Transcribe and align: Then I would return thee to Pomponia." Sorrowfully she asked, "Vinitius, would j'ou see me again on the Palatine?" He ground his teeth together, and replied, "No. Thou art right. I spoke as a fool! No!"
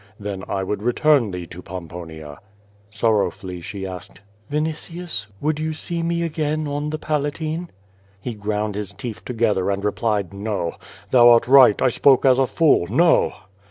Then 0.19 0.43
I 0.49 0.63
would 0.63 0.81
return 0.81 1.29
thee 1.29 1.45
to 1.45 1.61
Pomponia." 1.61 2.39
Sorrowfully 2.89 3.61
she 3.61 3.85
asked, 3.85 4.19
"Vinitius, 4.49 5.27
would 5.39 5.57
j'ou 5.57 5.75
see 5.75 6.01
me 6.01 6.23
again 6.23 6.67
on 6.67 6.89
the 6.89 6.97
Palatine?" 6.97 7.69
He 8.19 8.33
ground 8.33 8.73
his 8.73 8.93
teeth 8.93 9.23
together, 9.23 9.69
and 9.69 9.85
replied, 9.85 10.33
"No. 10.33 10.73
Thou 11.11 11.29
art 11.29 11.47
right. 11.47 11.79
I 11.79 11.89
spoke 11.89 12.25
as 12.25 12.39
a 12.39 12.47
fool! 12.47 12.87
No!" 12.89 13.31